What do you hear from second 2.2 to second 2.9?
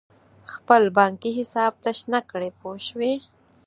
کړې پوه